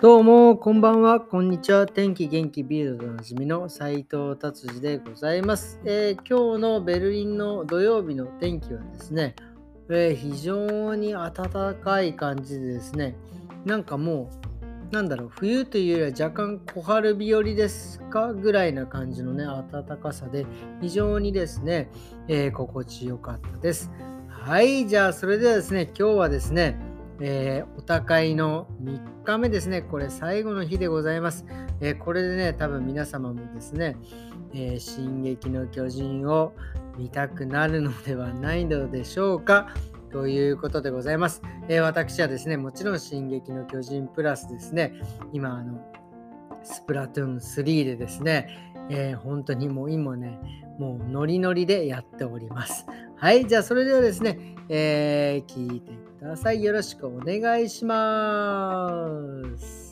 [0.00, 1.86] どうも、こんばんは、こんにちは。
[1.86, 9.36] 天気元気ビールドでおなじみの斉藤達治でございます、えー今日のベルリンの土曜日の天気はですね、
[9.90, 13.14] えー非常に暖かい感じでですね、
[13.66, 14.49] なんかもう、
[14.90, 20.46] なんだろう、冬というよりは若干小春日和ですかぐらいな感じのね、暖かさで、
[20.80, 21.90] 非常にですね、
[22.26, 23.90] えー心地よかったです。
[24.28, 26.76] はい、じゃあそれではですね、今日はですね、
[27.20, 29.82] えーお高いの3日目ですね。
[29.82, 31.44] これ最後の日でございます。
[31.80, 33.96] えーこれでね、多分皆様もですね、
[34.52, 36.52] え進撃の巨人を
[36.98, 39.68] 見たくなるのではないのでしょうか。
[40.10, 41.42] ということでございます。
[41.68, 44.94] えー私はですね、もちろん進撃の巨人プラスですね、
[45.32, 45.80] 今、あの、
[46.62, 50.38] スプラトゥーン3でですね、えー本当にもう今ね、
[50.78, 52.86] もうノリノリでやっております。
[53.16, 54.38] はい、じゃあそれではですね、
[54.68, 56.62] えー聞いてください。
[56.62, 58.88] よろしくお願いしま
[59.58, 59.89] す。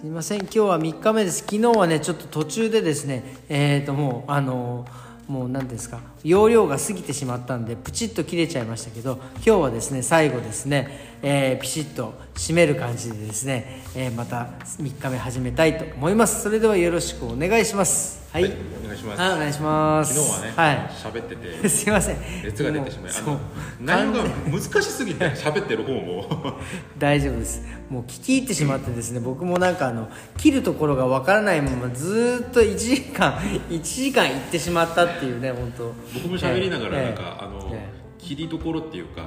[0.00, 1.40] すいません、今日は3日目です。
[1.40, 4.86] 昨日はね、ちょっと途中でですね、えっ、ともう、あの
[5.28, 16.42] もう何ですか容量が過ぎてしまったんでプチッと切れちゃいましたけど今日はですね最後ですね、えーピシッと締める感じでですね、えーまた3日目始めたいと思います。
[16.42, 18.26] それではよろしくお願いします。
[18.32, 18.79] はい、はい。
[19.00, 19.20] します。
[19.20, 20.14] はいお願いします。
[20.14, 20.90] 昨日はねはい。
[20.90, 21.68] 喋ってて。
[21.68, 22.16] すいません。
[22.44, 23.40] 熱が出てしまいあの
[23.80, 26.58] 内容が難しすぎて喋ってる方も。
[26.98, 27.66] 大丈夫です。
[27.88, 33.32] もう聞き入ってしまってですね僕もなんかあの切るところがわからないままずーっと1時間
[33.68, 35.92] 1時間行ってしまったっていうね本当。
[36.14, 37.04] 僕も喋りながらええ。
[37.06, 38.00] なんか、あの、ええ。
[38.18, 39.22] 切りどころっていうか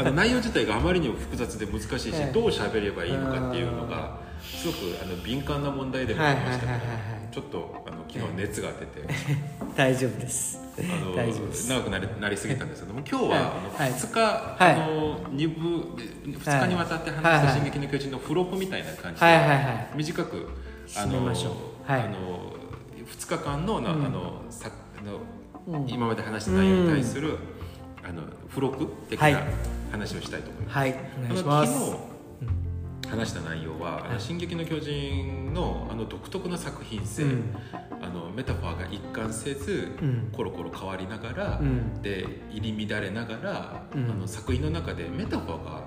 [0.00, 2.32] あの内容自体があまりにも複雑で難しいし、ええ。
[2.32, 6.78] どう喋ればいいのかっていうのがすごくあの敏感な問題でもありましたから。
[6.78, 9.08] はいはいはいはいはいちょっとあの昨日熱が出て、
[9.74, 10.60] 大丈夫です。
[10.78, 13.92] あの長くなりなりすぎたんですけども今日は、あのはい。
[13.92, 14.74] 2日、はい。
[14.74, 15.96] あの2部
[16.30, 17.40] 2日にわたって話はい。
[17.40, 19.88] した「進撃の巨人」の付録みたいな感じで、はいはいはい。
[19.94, 20.48] 短く
[20.96, 21.36] あのはい。
[22.02, 22.52] あの
[23.06, 24.06] 2日間のな、うん。
[24.06, 25.88] あのさあの、うん。
[25.88, 27.38] 今まで話した内容に対する、
[28.04, 29.32] あの付録的はい。
[29.32, 29.40] な
[29.90, 30.76] 話をしたいと思います。
[30.76, 30.94] はい。
[31.24, 32.11] お願いしまあのす昨日
[33.12, 37.56] 話した内容は「あの進撃の巨人の」あの独特な作品性、うん。
[38.00, 40.30] あのメタファーが一貫せず、うん。
[40.32, 42.02] コロコロ変わりながら、うん。
[42.02, 44.10] で入り乱れながら、うん。
[44.10, 45.82] あの作品の中でメタファーが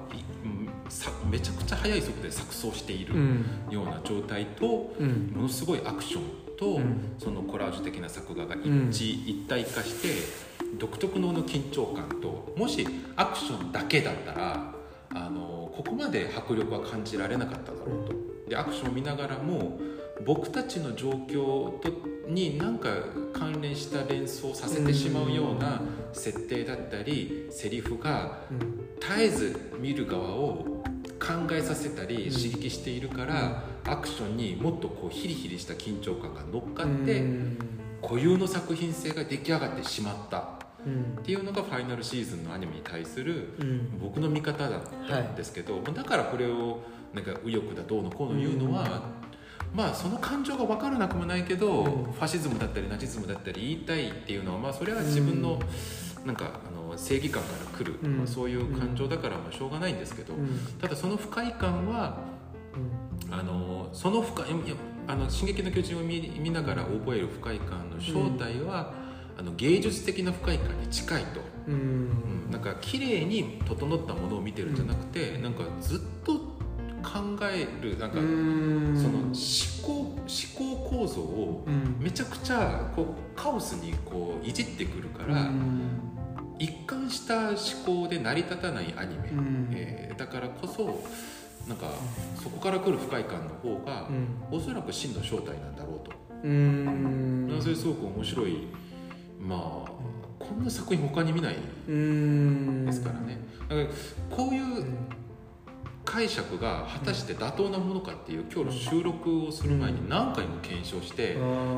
[0.87, 3.45] さめちゃくちゃ速い速度で錯綜しているうん。
[3.71, 5.31] ような状態と、うん。
[5.35, 6.21] ものすごいアクション
[6.57, 7.15] と、うん。
[7.17, 8.89] そのコラージュ的な作画が一うん。
[8.89, 10.09] 致、一体化して
[10.77, 14.74] 独特の緊張感ともしアクションだけだったら
[15.13, 18.13] あのここまで迫力は感じられなかっただろうと。
[18.49, 19.79] でアクションを見ながらも
[20.25, 21.91] 僕たちの状況と
[22.27, 22.89] に何か
[23.33, 25.81] 関連した連想させてしまうような
[26.13, 28.85] 設定だったりセリフがうん。
[28.99, 30.83] 絶えず見る側を
[31.19, 37.57] 考えさせたり刺激しているから、アクションにもっとこうヒリヒリした緊張感が乗っかって、うん。
[38.01, 40.54] 固有の作品性が出来上がってしまった
[40.85, 41.23] っうん。
[41.23, 43.99] ていうのがファイナルシーズンのアニメに対するうん。
[43.99, 46.81] 僕の見方だったんですけど、だからこれを
[47.13, 49.09] なんか右翼だどうのこうの言うのは、
[49.73, 52.13] まあその感情が分からなくもないけど、うん。
[52.13, 55.59] ファシズムだったりナチズムだったり言いたいっていうのはまあそれは自分の
[56.25, 58.17] なんかあの正義感から来る、うん。
[58.17, 60.59] まあ、そういう感情だからまあしょうがないんですけど、うん。
[60.81, 62.17] ただその不快感は
[63.31, 64.45] あのその不快
[65.07, 68.93] あの進撃の巨人を見見ながら覚える不快感の正体は、
[69.37, 71.41] あの芸術的な不快感に近いと。
[71.67, 71.73] うん。
[71.73, 71.77] う
[72.47, 72.51] ん。
[72.51, 76.33] なんか綺麗に整ったものを見てるんじゃなくて、なんかずっと
[77.03, 78.95] 考えるなんか、うん。
[78.95, 79.33] その思
[79.83, 81.97] 考思考構造をうん。
[81.99, 86.01] めちゃくちゃこうカオスにこういじってくるから、うん。
[86.57, 87.57] 一貫した思
[88.03, 89.69] 考で成り立たないアニメ、うん。
[89.73, 91.03] えーだからこそ
[91.67, 91.87] なんか
[92.41, 94.57] そこから来る不快感の方が、うん。
[94.57, 96.11] おそらく真の正体なんだろうと、
[96.43, 97.59] うん。
[97.61, 98.67] それすごく面白い
[99.47, 99.91] まあ
[100.39, 101.55] こんな作品他に見ない
[101.87, 103.39] うんですからね、
[103.69, 103.87] だから
[104.35, 104.95] こういううん
[106.03, 111.35] 解釈が果たして妥当なものかっていう今日の収録をする前に何回も検証して、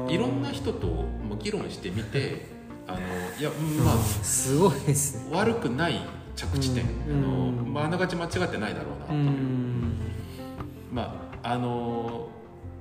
[0.10, 2.46] いろんな人とも議論してみて
[2.88, 3.00] あの
[3.40, 5.36] いやうんまあすごいですね。
[5.36, 6.02] 悪くない
[6.36, 7.74] 着地点、うんあのうん。
[7.74, 9.16] まあ、あながち間違ってないだろうなとう。
[9.16, 9.94] いう、ん。
[10.92, 12.30] まああの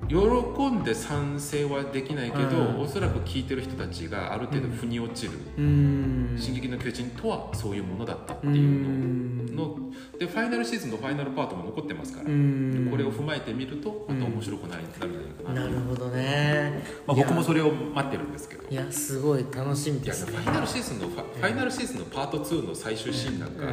[0.07, 2.79] 喜んで賛成はできないけど、うん。
[2.81, 5.33] おそらく聞いてる人たちがある程度腑に落ちる。
[5.57, 9.63] うん「進撃の巨人」とはそういうものだったってういうんの。
[9.63, 9.75] の
[10.19, 12.87] でファイナルシーズンのファイナルパートも残ってますから、うん。
[12.89, 18.63] これを踏まえてみるとまた面白くなる,、なるんじゃないかななるほどね、まあ、僕もいそれを待ってるんですけど。
[18.69, 20.37] やいやすごい楽しみですね。
[20.37, 23.63] ファイナルシーズンのファ,、ファイナルシーズンのパート2の最終シーンなんか、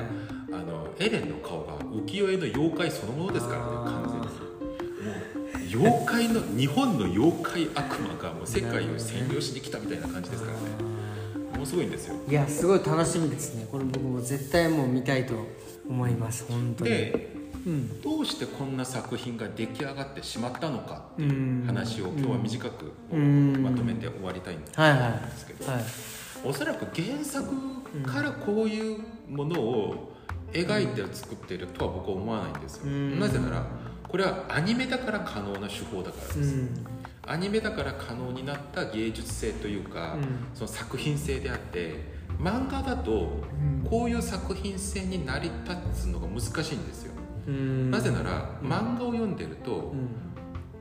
[0.53, 3.65] あのエレンの顔が浮世絵の妖怪そのものですからね。
[3.85, 4.14] 完全
[5.75, 10.95] 妖怪の日本の妖怪悪魔がもう世界を占領しに来たみたいな感じですからね。
[11.53, 12.15] ものすごいんですよ。
[12.29, 13.67] いやすごい楽しみですね。
[13.71, 15.35] これ僕も絶対もう見たいと
[15.89, 16.91] 思います本当に。
[16.91, 17.35] で
[17.67, 18.01] うん。
[18.03, 25.01] どうしてこんな作品が出来上がってしまったのかってういうん話を今日は短くうんまとめて終わりたいんですはいはい
[25.47, 25.85] けどはい。
[26.45, 27.49] おそらく原作
[28.05, 28.99] からこういう
[29.29, 30.13] ものを
[30.53, 32.85] 描いて作ってるとは僕は思わないんですよ。
[32.87, 33.19] うん。
[33.19, 33.67] なぜなら
[34.15, 36.87] これはアニメだから可能な手法だからです、うん。
[37.27, 40.23] アニメだから可能になった芸術性というか、うん。
[40.55, 41.97] その作品性であって
[42.39, 43.85] 漫画だとうん。
[43.91, 47.13] こういう作品性に成り立つのが難しいんですよ、
[47.49, 47.91] うん。
[47.91, 50.09] なぜなら漫画を読んでると、うん。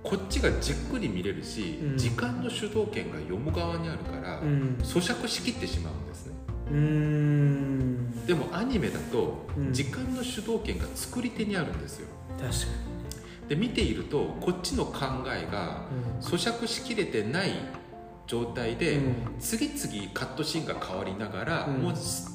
[0.03, 1.97] こっちがじっくり見れるし、うん。
[1.97, 4.77] 時間の主導権が読む側にあるから、うん。
[4.83, 6.33] 咀嚼しきってしまうんですね。
[6.71, 8.25] うん。
[8.27, 9.73] でもアニメだとうん。
[9.73, 12.07] 時間の主導権が作り手にあるんですよ。
[12.37, 12.93] 確か
[13.47, 15.85] で見ているとこっちの考えが
[16.19, 17.51] に咀嚼しきれてない
[18.27, 19.15] 状態で、うん。
[19.39, 21.81] 次々カットシーンが変わりながら、うん。
[21.81, 22.31] もうす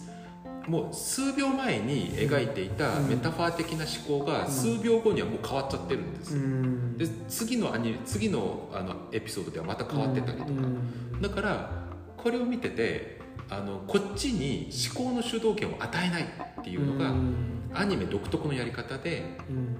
[0.66, 3.08] もう数秒前に描いていたうん。
[3.08, 6.36] メタファー的な思考が数秒後にはもう変わっちゃってるんです。
[6.36, 6.96] うよ、ん。
[6.98, 11.22] で次のアニメ次のあのエピソードではまた変わってたりとか、うん。
[11.22, 11.70] だから
[12.16, 13.18] これを見てて
[13.48, 17.70] あのこっちに思考の主導権を与えないっていうのが、うん。
[17.72, 19.76] アニメ独特のやり方でうん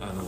[0.00, 0.22] あの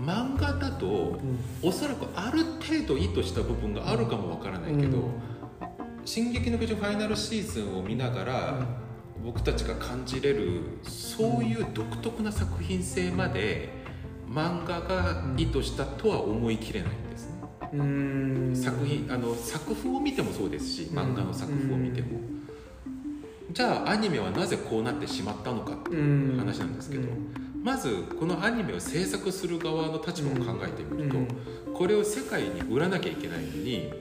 [0.00, 1.18] 漫画だと
[1.62, 5.10] おそらくある程度意図した部分があるかもわからないけど
[6.04, 8.66] 「進撃の巨人」ファイナルシーズンを見ながら、
[9.22, 13.68] 僕たちが感じれるそういう独特な作品性まで
[14.28, 17.34] 漫画が意図したとは思い切れないんですね。
[17.74, 18.52] うん。
[18.54, 22.20] 作品あの作風を見てもそうですし漫画の作風を見ても、
[23.52, 27.08] じゃあアニメはなぜこうなってしまったのかっていう話なんですけど、
[27.62, 31.16] まずこのアニメを制作する側の立場を考えてみると、
[31.72, 33.92] これを世界に売らなきゃいけないのに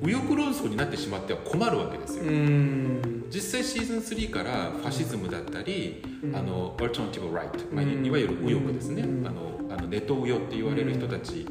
[0.00, 3.24] 右翼論争になってしまっては困るわけですよ、うん。
[3.30, 6.36] 実際シーズン3からファシズムだったり、うん。
[6.36, 9.26] あのアルタナティブ・ライト、まあ、うんいわゆる右翼ですね、うん。
[9.26, 11.46] あのあのネトウヨって言われる人たち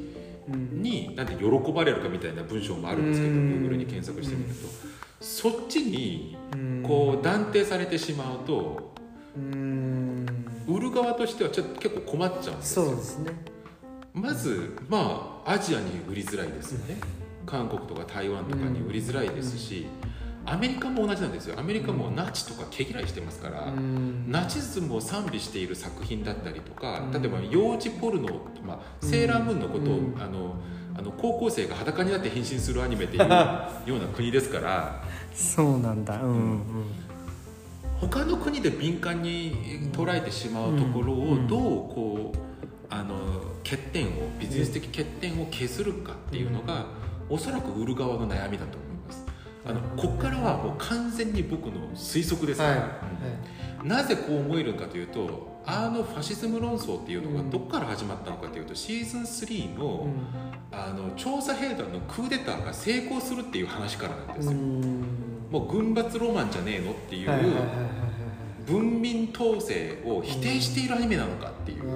[0.50, 0.82] うん。
[0.82, 3.68] になんで喜ばれるかみたいな文章もあるんですけど、うん。
[3.68, 4.68] Google に検索してみると、
[5.20, 6.84] そっちにうん。
[6.88, 8.94] こう断定されてしまうと
[9.36, 10.07] うん
[10.68, 12.86] 売る側としてはちょっと結構困っちゃうんですよ。
[12.86, 13.32] そうですね。
[14.14, 17.00] まずまあアジアに売りづらいですよね。
[17.46, 19.88] 韓国とか台湾とかに売りづらいですし、
[20.46, 21.60] アメリカも同じなんですよ。
[21.60, 24.30] アメリカもナチとか毛嫌いしてますから、うん。
[24.30, 27.22] ナチズムを賛美している作品だったりとか、うん。
[27.22, 30.22] 例えば幼児ポルノ、まあ、セーラームーンのことを、うん。
[30.22, 30.56] あの
[30.98, 33.30] あの高校生が裸になって変身するアニメっていうよう
[34.00, 35.04] な国ですから。
[35.32, 36.22] そうなんだ。
[36.22, 37.07] うんうん
[38.00, 42.38] 他の国で敏感に捉えてしまうところをどうこう
[42.90, 43.16] あの
[43.64, 44.10] 欠点を
[44.40, 46.86] ビジネス的欠点を削るかっていうのが
[47.30, 49.26] おそらく売る側の悩みだと思います。
[49.66, 52.80] あのここからはもう完全に僕の推測ですから、はい。
[53.84, 53.88] うん。
[53.88, 60.08] なぜこう思えるかというとあのファシズム論争っていうのがどこから始まったのかというとシーズン3の,、
[60.72, 64.54] あの調査兵団のクーデターが成功するっていう話からなんですよ、
[65.50, 67.30] もう軍閥ロマンじゃねえのっていう、
[68.66, 71.94] 文民統制を否定しているアニメなのかっていう、ま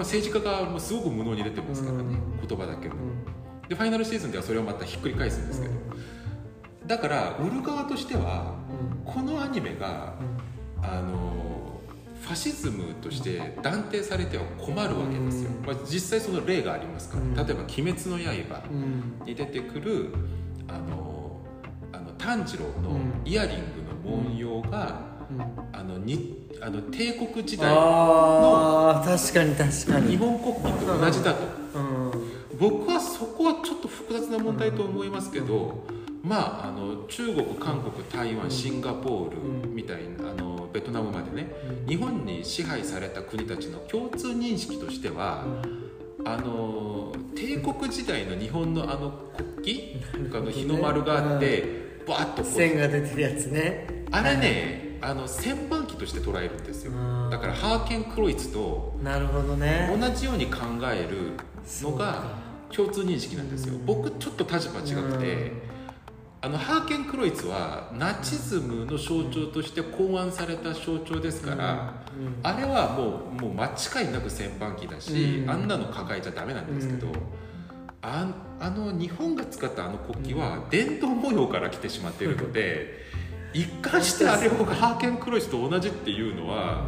[0.00, 2.04] あ、政治家がもうすごく無能に出てますからね、
[2.42, 2.48] うん。
[2.48, 2.94] 言葉だけも。
[2.96, 3.24] うん。
[3.68, 5.74] でファイナルシーズンではそれをまたひっくり返すんですけど、
[6.86, 8.56] だから売る側としては
[9.04, 10.14] このアニメが
[10.82, 11.80] あの
[12.20, 15.66] ファシズムとして断定されては困るわけですよ、うん。
[15.66, 17.34] まあ、実際その例がありますから、うん。
[17.34, 19.14] 例えば「鬼滅の刃」うん。
[19.26, 20.12] に出てくる
[20.68, 21.40] あの
[21.92, 23.22] あの炭治郎のうん。
[23.24, 25.40] イヤリングの文様が、うん。
[25.72, 30.10] あのにあの帝国時代ああ確かに確かに。
[30.12, 31.40] 日本国旗と同じだと。
[31.74, 32.58] うん。
[32.58, 35.84] 僕はそこはちょっと複雑な問題と思いますけど、
[36.22, 39.74] まああの中国韓国台湾シンガポールうん。
[39.74, 41.50] みたいなあのベトナムまでね
[41.86, 45.44] 日本に支配された国たちの共通認識としては、
[46.24, 49.12] あの帝国時代の日本のあの
[49.56, 50.38] 国旗？
[50.38, 52.52] あの日の丸があってバーッとこう。
[52.52, 54.04] 線が出てるやつね。
[54.10, 56.92] あれねあの旋盤機として捉えるんですよ。
[56.92, 57.30] うん。
[57.30, 59.96] だからハーケンクロイツとなるほどね。
[59.98, 60.58] 同じように考
[60.92, 61.34] える
[61.82, 62.24] のが
[62.72, 63.78] 共通認識なんですよ。
[63.86, 65.52] 僕ちょっと立場違くて
[66.40, 71.97] あのハーケンクロイツはナチズムの象徴として考案された象徴ですから、うん
[72.42, 75.50] あれはもうもう間違いなく戦犯機だし、うん。
[75.50, 77.14] あんなの抱えちゃダメなんですけど、うん。
[78.02, 78.26] あ
[78.60, 83.04] あの日本が使ったあの国旗は伝統模様から来てしまっているので、
[83.52, 86.84] 一貫してあれをハーケンクロイツと同じっていうのは、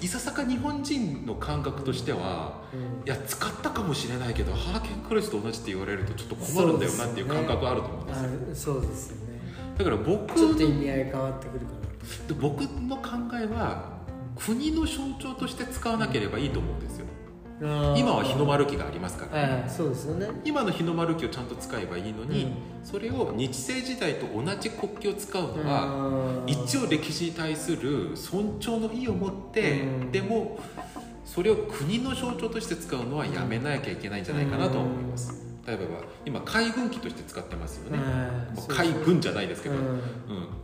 [0.00, 3.06] いささか日本人の感覚としてはうん。
[3.06, 8.74] いや使ったかもしれないけどハーケンクロイツと同じって言われるとちょっと困るんだよなっていう感覚あると思うんですよ。
[8.74, 9.40] そうですよね。
[9.78, 11.72] だから僕ちょっと意の味合い変わってくるか
[12.40, 13.02] 僕の考
[13.40, 13.95] えは
[14.36, 17.06] 国の象徴として使わなければいいと思うんですよ。
[17.60, 20.28] な今は日の丸旗がありますから、はいはいそうですよね。
[20.44, 22.52] 今の日の丸旗をちゃんと使えばいいのに、うん。
[22.84, 30.12] それを日清時代と同じ国旗を使うのは、は一応歴史に対する尊重の意を持って、うん。
[30.12, 30.58] でも
[31.24, 35.84] それを国の象徴として使うのはやめなきゃいけないんじゃないかなと思います、例えば
[36.24, 37.98] 今海軍機として使ってますよね、
[38.68, 40.00] 海軍じゃないですけど、うん。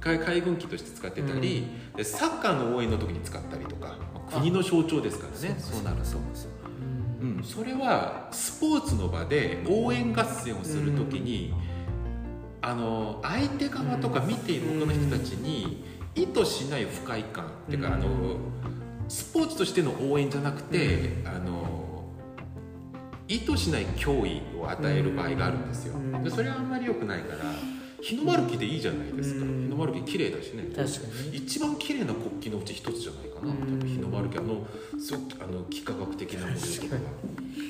[0.00, 1.66] 海海軍機として使ってたり、
[1.96, 4.40] でサッカーの応援の時に使ったりとか、まあ。
[4.40, 5.56] 国の象徴ですからね。
[5.58, 6.02] そうなると。
[7.20, 11.52] うん、それはスポーツの場で応援合戦をするときに、
[12.60, 17.94] あの相手側とか見ている他の人たちに意図しない不快感っていうか、うん。
[17.94, 18.06] あの
[19.08, 21.71] スポーツとしての応援じゃなくて、あの
[23.32, 26.22] 意図しない脅威を与える場合があるんですよ、うん。
[26.22, 27.38] でそれはあんまり良くないから
[28.02, 29.62] 日の丸旗でいいじゃないですか、うん。
[29.62, 30.64] 日の丸旗綺麗だしね。
[30.74, 30.98] 確か
[31.30, 33.58] に一番綺麗な国旗のうち一つじゃないかな、うん。
[33.58, 34.66] 多分日の丸旗あの
[35.00, 36.96] すごくあの幾何学的な模様とか。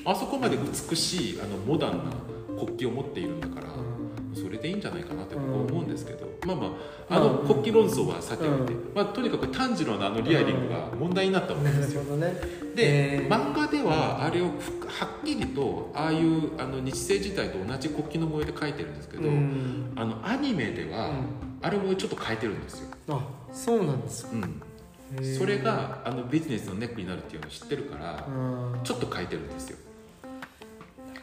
[0.05, 2.13] あそこまで美しいあのモダンな
[2.59, 3.93] 国旗を持っているんだから、うん
[4.35, 6.77] それでいいんじゃないかなって僕は思うんですけど、まあまあま
[7.11, 7.17] あ。
[7.17, 12.03] あの国旗論争はさておいて、うまあ、とにかく炭治郎のあのリアリングが問題になったわけなですよ。
[12.17, 13.29] ねで、えー。
[13.29, 19.93] 漫画ではあれをふはっきりとああいうあの日清時代と同じ国旗の模様で描いてるんですけど、うん。
[19.97, 21.25] あのアニメでは、うん。
[21.63, 24.31] あれもちょっと変えてるんですよ、あそうなんですか。
[24.33, 28.31] うん、それがあのビジネスのネックになるっていうのを知ってるから、う
[28.77, 28.81] ん。
[28.83, 29.79] ちょっと変えてるんですよ。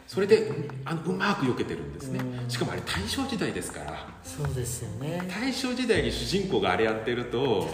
[0.08, 0.52] それで
[0.86, 2.20] あのうまく避けてるんですね。
[2.20, 2.50] うん。
[2.50, 4.08] しかもあれ大正時代ですから。
[4.24, 5.22] そうですよね。
[5.30, 7.68] 大正時代に主人公があれやってると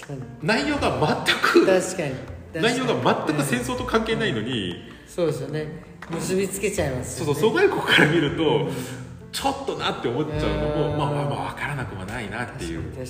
[0.00, 0.22] 確かに。
[0.42, 2.14] 内容が全く確かに
[2.54, 5.68] 内容が全く戦争争と関係ないのにそうですよね。
[6.10, 8.68] 結びつけちゃいますそうそう疎外国から見ると
[9.30, 10.98] ちょっとなって思っちゃうのもうん。
[10.98, 12.80] まあまあまあ分からなくもないなっていう。
[12.80, 13.06] うん。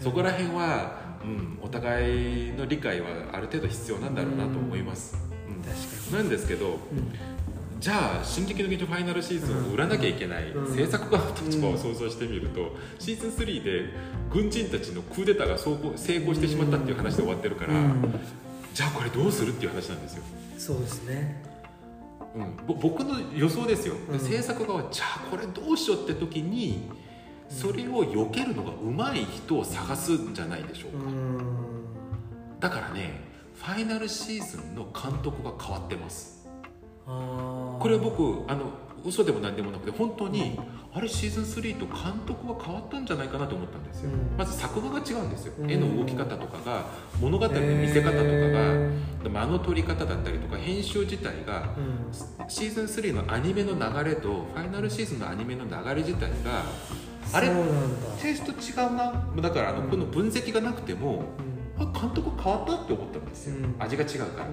[0.00, 5.16] そこら辺は、うん、お互いの理解はある程度必要なんだろうなと思います、
[5.48, 5.62] うん。
[5.62, 6.78] 確かなんですけどにうん。
[7.80, 10.74] じゃあ「進撃の劇場ファイナルシーズン」を売らなきゃいけない、うん。
[10.74, 13.90] 制作側の立場を想像してみると、シーズン3で
[14.30, 18.20] 軍人たちのクーデターが成功してしまったっていう話で終わってるから、うん
[18.78, 20.22] じゃあこれどうするっていう話なんですよ、
[20.56, 21.42] そうですね。
[22.36, 24.20] うん、ぼ僕の予想ですよ、うん。
[24.20, 26.88] 制作側はじゃあこれどうしようって時に
[27.48, 31.40] それを避けるのが上手い人を探すんじゃないでしょうか、うん。
[32.60, 33.20] だからね
[33.56, 36.46] ファイナルシーズンの監督が変わってます。
[37.04, 38.70] これ僕あの
[39.08, 40.58] 嘘でも何でもなくて本当に
[40.92, 44.36] あれシーズン3と監督が変わったんじゃないかなと思ったんですよ、うん。
[44.36, 45.70] まず作画が違うんですよ、うん。
[45.70, 46.84] 絵の動き方とかが
[47.20, 52.48] 物語の見せ方とかが、へ間の取り方だったりとか編集自体がーうん。
[52.48, 56.64] シーズン3のアニメの流れとファイナルシーズンのアニメの流れ自体が
[57.32, 57.48] あれ
[58.20, 59.26] テイスト違うな。
[59.40, 59.90] だからあの、うん。
[59.90, 61.24] この分析がなくても
[61.78, 63.74] 監督変わったって思ったんですよ、うん。
[63.78, 64.48] 味が違うから、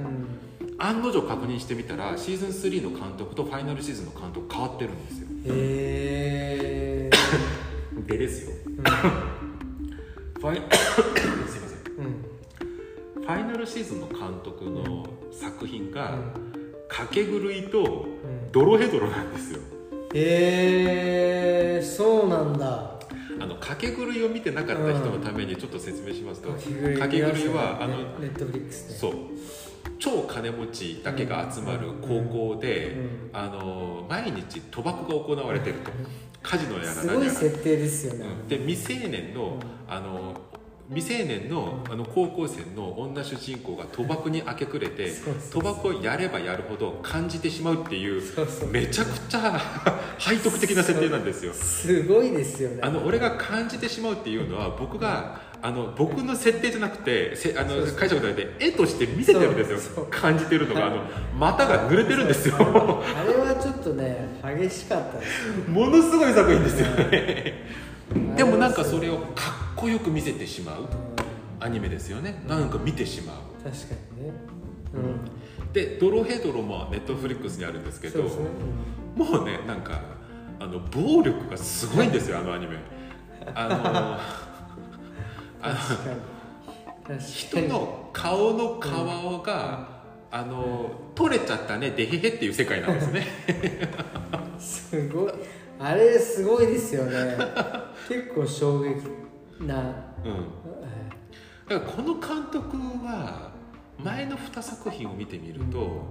[0.78, 5.28] 案の定確認してみたらシーズン3の監督とファイナルシーズンの監督変わってるんですよ。
[5.46, 7.10] へえ
[8.08, 8.52] でですよ。
[8.66, 8.84] うん。
[10.42, 12.06] ファイすいません
[13.18, 13.24] うん。
[13.24, 19.60] ファイナルシーズンの監督の作品がうん「賭け狂い」とうん「ドロヘドロ」なんですよ。
[20.14, 22.95] へえそうなんだ
[23.46, 26.58] あの賭け狂いを見てなかった人のためにちょっと説明しますとか
[27.08, 28.96] け狂いはあのネットフリックスで。
[28.96, 29.14] そう。
[30.00, 32.22] 超金持ちだけが集まる高
[32.56, 33.30] 校で、うん。
[33.34, 35.92] あの毎日賭博が行われてると。
[36.42, 37.20] カジノやらす何やら。
[37.20, 38.48] ごい設定ですよね、うん。
[38.48, 40.42] で未成年のあの
[40.88, 45.08] 未成年のあの高校生の女主人公が賭博に明け暮れて
[45.52, 48.22] 賭博をやればやるほど感じてしまうっていう
[48.72, 49.60] めちゃくちゃ
[50.20, 51.54] 背徳的な設定なんですよ。
[51.54, 52.82] すごいですよね。
[52.84, 60.08] あの俺が感じてしまうっていうのは僕があの僕の設定じゃなくてせあの解釈されて絵として見せてるんですよ。
[60.12, 60.98] 感じてるのがあの
[61.36, 62.58] 股が濡れてるんですよ。
[62.58, 62.60] あ
[63.24, 67.54] れはちょっとね激しかったですよ ものすごい作品ですよね。
[68.14, 70.88] うんでもなんかそれをかっこよく見せてしまう
[71.60, 72.44] アニメですよね。
[72.48, 73.36] なんか見てしまう。
[73.64, 74.34] 確かにね。
[74.94, 74.98] う
[75.68, 75.72] ん。
[75.74, 78.46] で「ドロヘドロ」もネットフリックスにあるんですけどそうですね。
[79.16, 80.02] もうねなんか
[80.60, 82.78] あの暴力がすごいんですよあのアニメ。
[83.54, 84.20] あ
[87.10, 87.68] の 人に。
[87.68, 89.96] の顔の顔が、
[90.32, 93.28] あの取れちゃったねでへへっていう世界なんですね。
[94.60, 95.32] すごい。
[95.80, 97.38] あれすごいですよね。
[98.08, 99.02] 結構衝撃
[99.60, 99.80] な、
[100.24, 100.48] うん。
[101.68, 103.52] だからこの監督は
[103.98, 106.04] 前の2作品を見てみると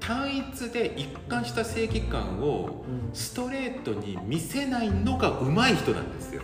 [0.00, 3.14] 単一で一貫した正義感をうん。
[3.14, 6.42] ストレートに見せないのが上手い人なんですよ。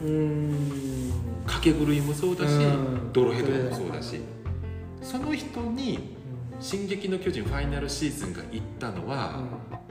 [1.60, 3.12] け狂いもそうだしうん。
[3.12, 4.20] ドロヘドロもそうだし。
[5.02, 6.16] その人に
[6.60, 9.42] 「進撃の巨人」ファイナルシーズンが行ったのは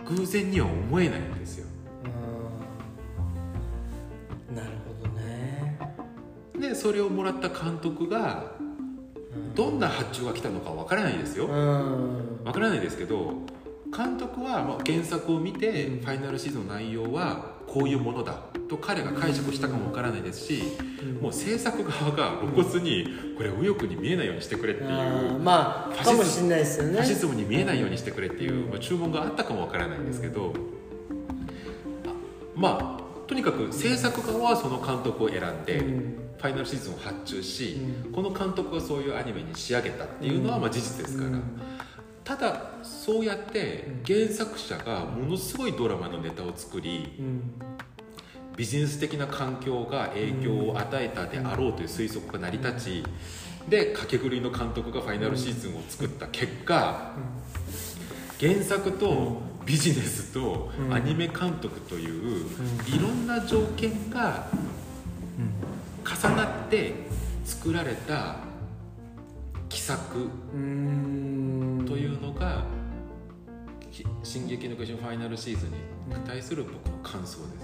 [0.06, 1.68] 偶然には思えないんですよ
[6.70, 8.52] でそれをもらった監督が
[9.56, 11.48] どんな発注が来たのかわからないですよ。
[11.48, 12.44] うん。
[12.44, 13.34] わからないですけど
[13.96, 16.00] 監督はまあ原作を見てうん。
[16.02, 20.64] ファイナルシーズンの内容はこういうものだと彼が解釈したかもわからないですし
[21.22, 23.08] もう制作側が露骨に
[23.38, 26.94] これ右翼に見えないようにしてくれっていうまあファシズムかもしれないですよね。
[26.94, 30.54] ファシズムに見えないようにしてくれっていう、まあ、注文があったかもわからないんですけど
[32.06, 32.14] あ
[32.56, 36.20] まあとにかく制作側はその監督を選んで、うん。
[36.40, 38.12] ファイナルシーズンを発注し、うん。
[38.12, 41.44] この監督がそういうアニメに仕上げたっていうのはまあ事実ですから、うん。
[42.24, 47.54] ただそうやって原作者がものすごいドラマのネタを作りうん。
[48.58, 53.04] ビジネス的な環境が影響を与えたであろうという推測が成り立ち
[53.70, 57.14] で掛け狂いの監督がファイナルシーズンを作った結果
[58.40, 60.94] 原作とビジネスとうん。
[60.94, 62.46] アニメ監督という
[62.88, 64.48] いろんな条件が
[66.04, 66.94] 重なって
[67.46, 68.38] 作られた
[69.70, 71.86] 奇作うん。
[71.88, 72.64] というのが
[73.92, 75.76] 「き進撃の巨人」ファイナルシーズンに
[76.26, 77.60] 対する僕の感想で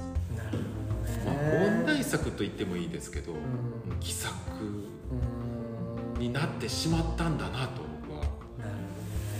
[1.07, 3.35] す、まあ、問題作と言ってもいいですけど、ん。
[3.99, 6.19] 奇作うん。
[6.19, 7.81] になってしまったんだなと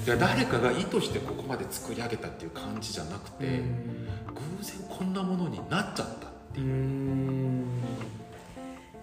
[0.05, 7.65] いや誰かが意図してここまで作り上げたっていう感じじゃなくて、偶然こんなものになっちゃったってういう、ん。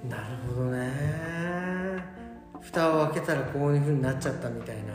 [0.09, 0.25] なる
[0.55, 0.93] ほどね。
[2.61, 4.93] 蓋を開けたらこういうふうになっちゃったみたいな。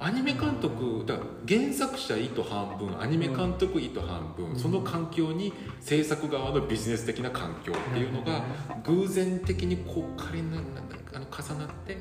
[0.00, 1.16] アニメ監督だ
[1.48, 8.44] 原作者意図半分アニメ監督意図半分、その環境に制作側のビジネス的な環境っていうのが
[8.84, 10.58] 偶然的にこう仮にな
[11.14, 11.98] あの重なって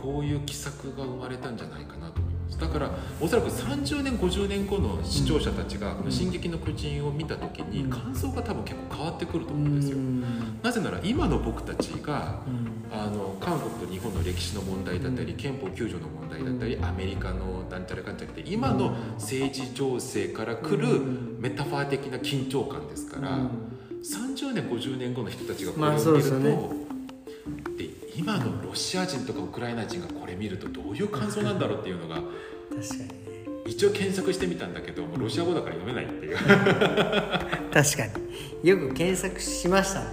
[0.00, 2.58] こういう奇策が生まれたんじゃないかなと思います。
[2.58, 7.90] だからおそらく30年50年後の視聴者たちがこの「進撃の巨人」を見た時にうん。
[7.90, 9.98] 感想が多分結構変わってくるとう思うんですよ。
[9.98, 10.20] ん。
[10.62, 12.70] なぜなら今の僕たちがうん。
[12.92, 15.38] あの韓国と日本の歴史の問題だったり、うん。
[15.38, 16.84] 憲法9条の問題だったり、うん。
[16.84, 21.36] アメリカのなんちゃらかんちゃらって今の政治情勢から来るうん。
[21.40, 23.50] メタファー的な緊張感ですから、うん。
[24.02, 26.50] 30年50年後の人たちがこれまあを見ると、そうですよね。
[26.50, 26.79] で
[28.20, 33.14] 今のロシア人とかウクライナ人がこれ見るとどういう感想なんだろうっていうのが確かにね。
[33.66, 36.36] 一応検索してみたんだけどロシア語だから読めないっていう。
[37.72, 38.06] 確か
[38.62, 38.68] に。
[38.68, 40.04] よく検索しましたい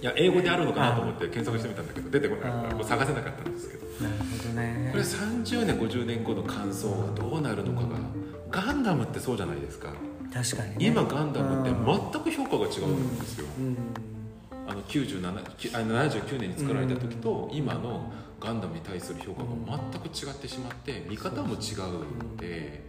[0.00, 3.86] や英語であるのかなと思って検索してみたんだけど出てこないあーもう探せなかったんですけど。
[4.00, 4.88] なるほどね。
[4.92, 7.98] これ30年50年後の感想がどうなるのかが
[8.50, 9.92] ガンダムってそうじゃないですか。
[10.32, 10.86] 確かにね。
[10.86, 13.46] 今ガンダムって全く評価が違うんですよ。
[13.58, 14.09] うん
[14.70, 19.48] あの97きあ79年に作られた時と今のガンダムに対する評価が
[19.92, 21.78] 全く違ってしまって見方も違う
[22.24, 22.88] ので。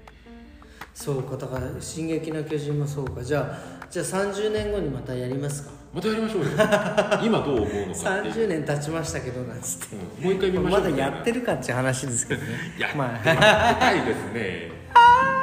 [0.93, 3.23] そうかだから「進撃の巨人」もそうか。
[3.23, 5.71] じゃあじゃあ30年後にまたやりますか。
[5.93, 6.49] またやりましょうよ。
[7.23, 8.33] 今どう思うのかっていう。
[8.33, 9.95] 30年経ちましたけどなんつって。
[9.95, 10.23] うん。
[10.25, 10.81] もう一回見ましょう。
[10.81, 12.47] まだやってるかっていう話ですけどね。
[12.77, 13.75] やってまあ。
[13.75, 14.71] たいですね。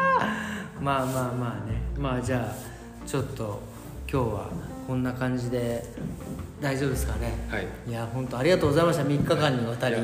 [0.81, 1.81] まあまあまあね。
[1.99, 3.61] まあじゃあちょっと
[4.11, 4.47] 今日は
[4.87, 5.85] こんな感じで
[6.63, 7.35] 大丈夫ですかね？
[7.51, 7.67] はい。
[7.87, 9.03] いや本当ありがとうございました。
[9.05, 9.97] 3日間にわたり。
[9.97, 10.01] あ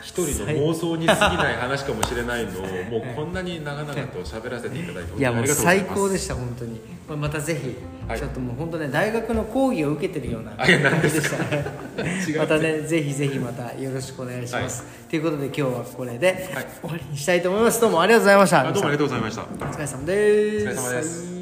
[0.00, 6.80] 一人の妄想に過ぎない話かもしれないのをもうこんなに長々と喋らせていただいていやもう最高でした本当に。
[7.20, 7.76] またぜひ、
[8.08, 8.18] はい。
[8.18, 11.36] ちょっともう本当ね大学の講義を受けてるような感じでした。
[12.02, 16.66] ねまたねぜひぜひまたよろしくお願いします、ということで今日はこれではい。
[16.80, 17.78] 終わりにしたいと思います。
[17.78, 18.60] どうもありがとうございました。
[18.66, 19.42] あどうもありがとうございました。
[19.42, 20.66] お疲れ様です。
[20.66, 21.35] お疲れ様です